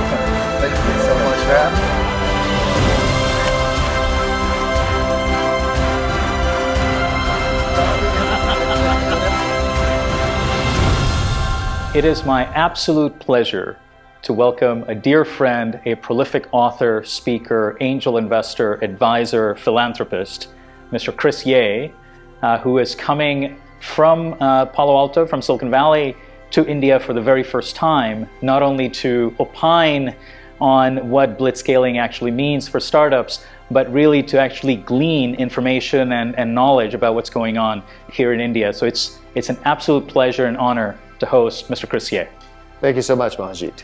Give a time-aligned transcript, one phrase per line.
[0.00, 0.18] welcome.
[0.60, 1.88] Thank you so much for having me.
[11.98, 13.78] It is my absolute pleasure
[14.20, 20.48] to welcome a dear friend, a prolific author, speaker, angel investor, advisor, philanthropist,
[20.92, 21.16] Mr.
[21.16, 21.88] Chris Yeh,
[22.42, 26.14] uh, who is coming from uh, Palo Alto, from Silicon Valley,
[26.50, 30.14] to India for the very first time, not only to opine
[30.60, 36.54] on what blitzscaling actually means for startups, but really to actually glean information and, and
[36.54, 38.72] knowledge about what's going on here in India.
[38.72, 41.88] So it's, it's an absolute pleasure and honor to host Mr.
[41.88, 42.26] Chris Yeh.
[42.80, 43.82] Thank you so much, Manjit.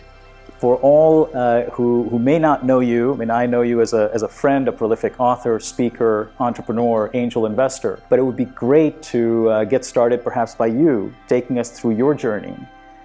[0.63, 3.95] For all uh, who, who may not know you, I mean, I know you as
[3.95, 8.45] a, as a friend, a prolific author, speaker, entrepreneur, angel investor, but it would be
[8.45, 12.57] great to uh, get started perhaps by you taking us through your journey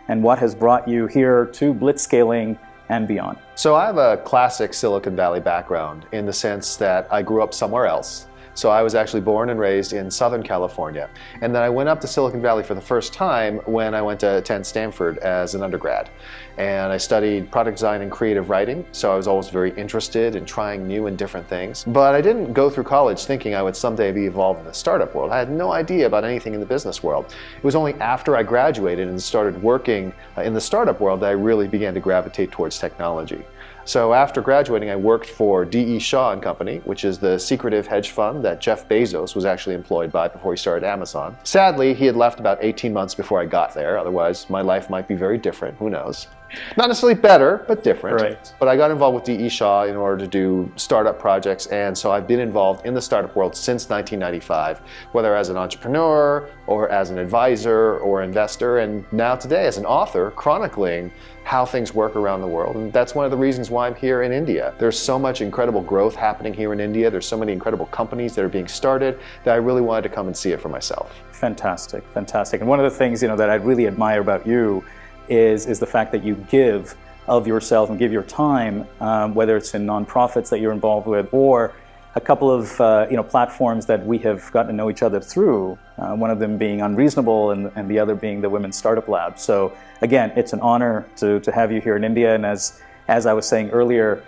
[0.08, 3.40] and what has brought you here to blitzscaling and beyond.
[3.56, 7.56] So I have a classic Silicon Valley background in the sense that I grew up
[7.56, 8.28] somewhere else
[8.58, 11.10] so I was actually born and raised in Southern California.
[11.42, 14.20] And then I went up to Silicon Valley for the first time when I went
[14.22, 16.10] to attend Stanford as an undergrad.
[16.58, 20.44] And I studied product design and creative writing, so I was always very interested in
[20.44, 21.84] trying new and different things.
[21.86, 25.14] But I didn't go through college thinking I would someday be involved in the startup
[25.14, 25.32] world.
[25.32, 27.36] I had no idea about anything in the business world.
[27.56, 31.28] It was only after I graduated and started working uh, in the startup world that
[31.28, 33.46] I really began to gravitate towards technology.
[33.88, 36.00] So after graduating, I worked for D.E.
[36.00, 40.12] Shaw and Company, which is the secretive hedge fund that Jeff Bezos was actually employed
[40.12, 41.38] by before he started Amazon.
[41.46, 43.98] Sadly, he had left about 18 months before I got there.
[43.98, 45.78] Otherwise, my life might be very different.
[45.78, 46.28] Who knows?
[46.76, 48.22] Not necessarily better, but different.
[48.22, 48.54] Right.
[48.60, 49.50] But I got involved with D.E.
[49.50, 53.36] Shaw in order to do startup projects, and so I've been involved in the startup
[53.36, 54.82] world since 1995,
[55.14, 59.86] whether as an entrepreneur or as an advisor or investor, and now today as an
[59.86, 61.12] author chronicling
[61.48, 62.76] how things work around the world.
[62.76, 64.74] And that's one of the reasons why I'm here in India.
[64.80, 67.10] There's so much incredible growth happening here in India.
[67.10, 70.28] There's so many incredible companies that are being started that I really wanted to come
[70.28, 71.16] and see it for myself.
[71.32, 72.60] Fantastic, fantastic.
[72.60, 74.84] And one of the things you know that I really admire about you
[75.30, 76.98] is, is the fact that you give
[77.30, 81.30] of yourself and give your time, um, whether it's in nonprofits that you're involved with
[81.32, 81.74] or
[82.16, 85.22] a couple of uh, you know platforms that we have gotten to know each other
[85.22, 85.78] through.
[85.98, 89.40] Uh, one of them being Unreasonable, and, and the other being the Women's Startup Lab.
[89.40, 92.36] So again, it's an honor to, to have you here in India.
[92.36, 94.22] And as as I was saying earlier,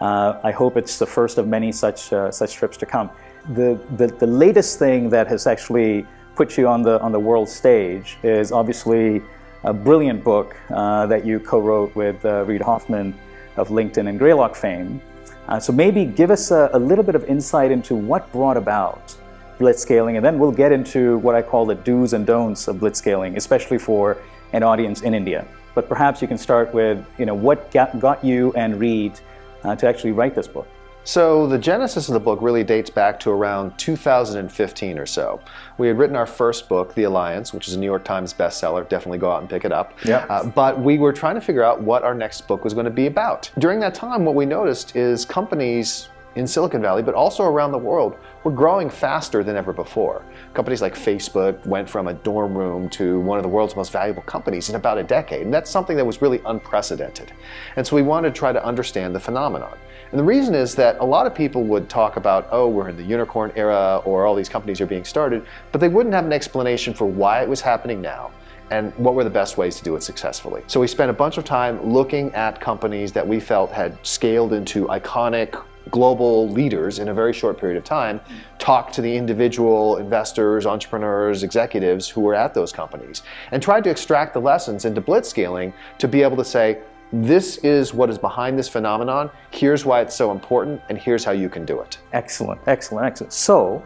[0.00, 3.10] uh, I hope it's the first of many such uh, such trips to come.
[3.54, 7.48] The, the the latest thing that has actually put you on the on the world
[7.48, 9.22] stage is obviously
[9.64, 13.14] a brilliant book uh, that you co-wrote with uh, Reid Hoffman
[13.56, 15.00] of LinkedIn and Greylock fame.
[15.48, 19.16] Uh, so maybe give us a, a, little bit of insight into what brought about
[19.58, 23.36] blitzscaling, and then we'll get into what I call the do's and don'ts of blitzscaling,
[23.36, 24.18] especially for
[24.52, 25.46] an audience in India.
[25.74, 29.20] But perhaps you can start with, you know, what got, got you and Reid
[29.64, 30.66] uh, to actually write this book.
[31.06, 35.40] So the genesis of the book really dates back to around 2015 or so.
[35.78, 38.88] We had written our first book, The Alliance, which is a New York Times bestseller.
[38.88, 39.96] Definitely go out and pick it up.
[40.04, 40.26] Yeah.
[40.28, 42.90] Uh, but we were trying to figure out what our next book was going to
[42.90, 43.48] be about.
[43.58, 47.78] During that time, what we noticed is companies in Silicon Valley, but also around the
[47.78, 50.24] world, were growing faster than ever before.
[50.54, 54.22] Companies like Facebook went from a dorm room to one of the world's most valuable
[54.22, 57.32] companies in about a decade, and that's something that was really unprecedented.
[57.74, 59.76] And so we wanted to try to understand the phenomenon.
[60.10, 62.96] And the reason is that a lot of people would talk about, oh, we're in
[62.96, 66.32] the unicorn era or all these companies are being started, but they wouldn't have an
[66.32, 68.30] explanation for why it was happening now
[68.70, 70.62] and what were the best ways to do it successfully.
[70.66, 74.52] So we spent a bunch of time looking at companies that we felt had scaled
[74.52, 78.20] into iconic global leaders in a very short period of time,
[78.58, 83.90] talked to the individual investors, entrepreneurs, executives who were at those companies, and tried to
[83.90, 86.78] extract the lessons into blitzscaling to be able to say,
[87.12, 89.30] this is what is behind this phenomenon.
[89.52, 91.98] Here's why it's so important, and here's how you can do it.
[92.12, 93.32] Excellent, excellent, excellent.
[93.32, 93.84] So,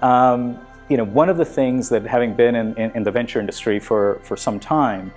[0.00, 0.58] um,
[0.88, 3.78] you know, one of the things that having been in, in, in the venture industry
[3.78, 5.12] for, for some time,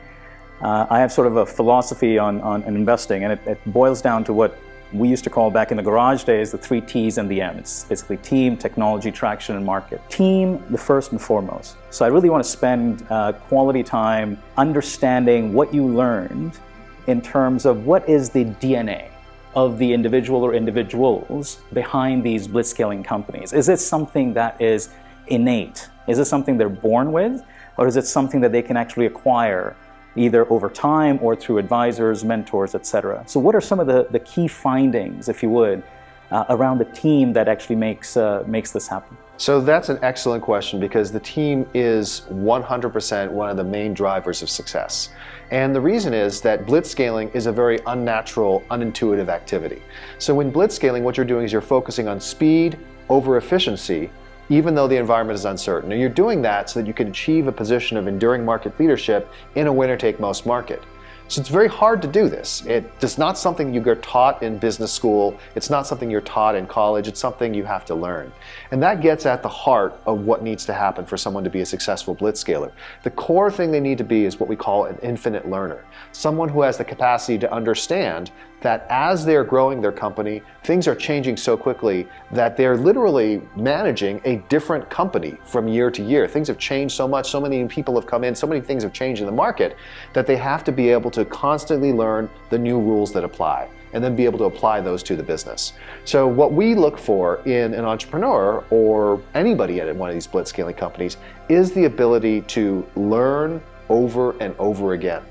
[0.61, 4.01] uh, I have sort of a philosophy on, on, on investing, and it, it, boils
[4.01, 4.57] down to what
[4.97, 7.57] we used to call back in the garage days the three T's and the M.
[7.57, 10.01] It's basically team, technology, traction, and market.
[10.09, 11.77] Team, the first and foremost.
[11.89, 16.59] So I really want to spend uh, quality time understanding what you learned
[17.07, 19.09] in terms of what is the DNA
[19.55, 23.53] of the individual or individuals behind these blitzscaling companies.
[23.53, 24.89] Is it something that is
[25.27, 25.89] innate?
[26.07, 27.43] Is it something they're born with?
[27.77, 29.75] Or is it something that they can actually acquire
[30.15, 33.23] either over time or through advisors, mentors, etc.?
[33.27, 35.83] So what are some of the, the key findings, if you would,
[36.31, 39.17] uh, around the team that actually makes uh, makes this happen?
[39.37, 44.41] So that's an excellent question because the team is 100% one of the main drivers
[44.41, 45.09] of success.
[45.51, 49.81] And the reason is that blitzscaling is a very unnatural, unintuitive activity.
[50.19, 52.79] So when blitzscaling, what you're doing is you're focusing on speed
[53.09, 54.09] over efficiency,
[54.49, 55.91] even though the environment is uncertain.
[55.91, 59.29] And you're doing that so that you can achieve a position of enduring market leadership
[59.55, 60.83] in a winner take most market.
[61.27, 62.63] So it's very hard to do this.
[62.67, 65.39] It's not something you get taught in business school.
[65.55, 67.07] It's not something you're taught in college.
[67.07, 68.31] It's something you have to learn.
[68.69, 71.61] And that gets at the heart of what needs to happen for someone to be
[71.61, 72.71] a successful blitzscaler.
[73.01, 75.83] The core thing they need to be is what we call an infinite learner.
[76.11, 78.29] Someone who has the capacity to understand
[78.61, 84.19] that as they're growing their company, things are changing so quickly that they're literally managing
[84.25, 86.27] a different company from year to year.
[86.27, 88.93] Things have changed so much, so many people have come in, so many things have
[88.93, 89.77] changed in the market
[90.13, 94.03] that they have to be able to constantly learn the new rules that apply and
[94.03, 95.73] then be able to apply those to the business.
[96.03, 100.75] So, what we look for in an entrepreneur or anybody at one of these blitzscaling
[100.75, 101.17] companies
[101.47, 105.23] is the ability to learn over and over again.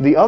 [0.00, 0.24] The other